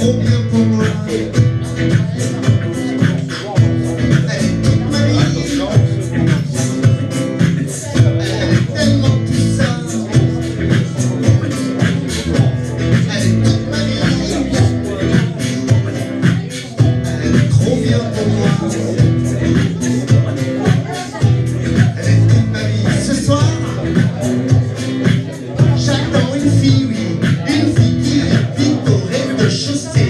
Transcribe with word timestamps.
Open 0.00 0.70
the 0.70 0.77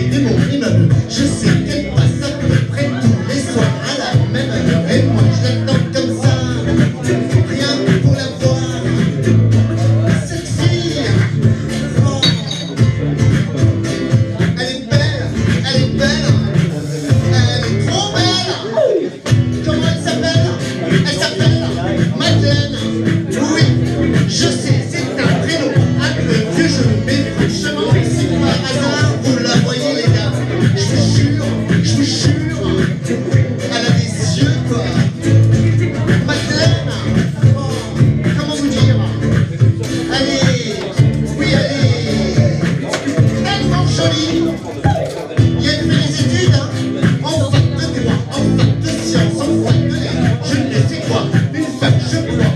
démon, 0.08 0.30
inanimé, 0.52 0.94
je 1.08 1.24
sais. 1.24 1.67
je 31.89 31.94
vous 31.94 32.03
jure, 32.05 32.69
elle 33.08 33.86
a 33.86 33.91
des 33.91 34.41
yeux 34.41 34.56
quoi. 34.69 34.84
Madeleine, 36.27 36.92
comment 38.39 38.56
vous 38.56 38.69
dire? 38.69 38.97
Elle 40.12 40.28
est, 40.28 40.77
oui 41.39 41.47
elle 41.50 41.70
est 41.80 42.58
tellement 43.42 43.86
jolie. 43.86 44.45
Il 45.39 45.64
y 45.64 45.69
a 45.69 45.70
une 45.80 45.89
des 45.89 46.12
études, 46.20 46.55
hein, 46.55 46.69
en 47.25 47.50
fac 47.50 47.64
de 47.75 48.00
droit, 48.00 48.19
en 48.33 48.58
fac 48.58 48.70
de 48.80 48.89
sciences, 48.89 49.41
en 49.41 49.45
fac 49.67 49.78
de 49.89 49.97
je 50.45 50.56
ne 50.58 50.89
sais 50.89 51.00
quoi, 51.08 51.23
une 51.55 51.64
fac 51.80 51.95
je 52.12 52.19
crois. 52.19 52.47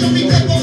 lo 0.00 0.08
mi 0.10 0.22
tengo 0.28 0.59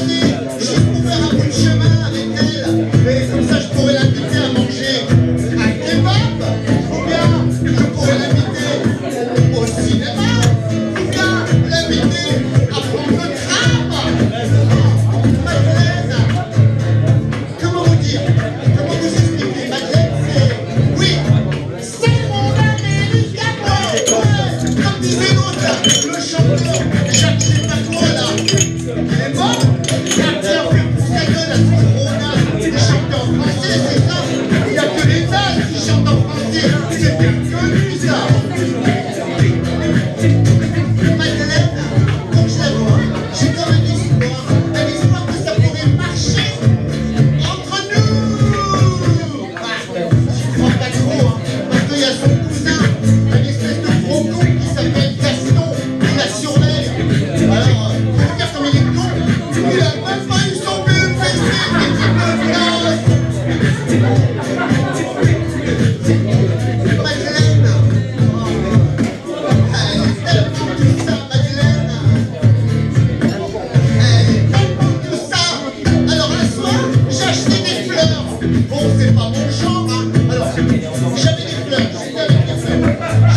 J'avais 81.16 81.42
des 81.42 81.48
fleurs, 81.48 81.80
j'étais 82.04 82.20
avec. 82.20 82.46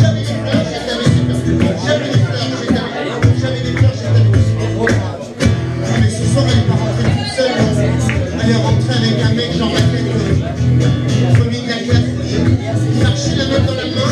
J'avais 0.02 0.20
des 0.20 0.36
fleurs, 0.42 0.66
j'étais 0.72 0.92
avec 0.92 1.12
fleurs. 1.26 1.76
J'avais 3.40 3.62
des 3.62 3.72
fleurs, 3.72 3.94
j'étais 3.94 4.09
avec 4.09 4.32
des 4.32 4.40
fleurs. 4.40 4.90
Mais 6.02 6.09
ce 6.09 6.24
soir, 6.34 6.46
elle 6.50 6.58
n'est 6.58 6.68
pas 6.68 6.74
rentrée 6.74 7.04
toute 7.04 7.32
seule. 7.36 7.56
Elle 8.44 8.50
est 8.50 8.56
rentrée 8.56 8.96
avec 8.96 9.16
un 9.24 9.34
mec 9.34 9.50
genre 9.58 9.72
tête. 9.72 10.09
Il 12.94 13.00
marchait 13.04 13.36
la 13.36 13.46
main 13.46 13.62
dans 13.66 13.76
la 13.76 13.86
main. 13.86 14.12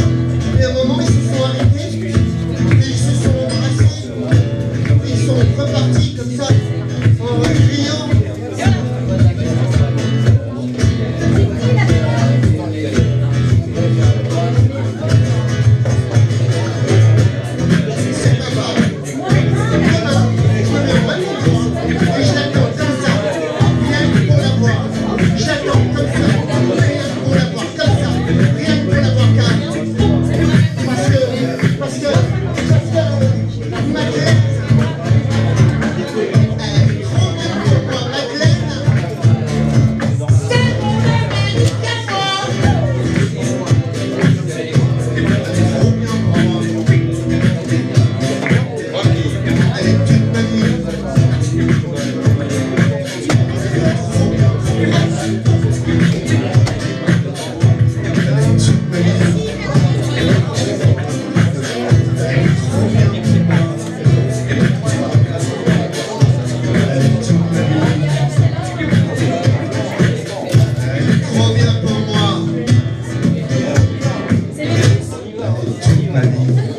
ma 76.10 76.22
vie. 76.22 76.79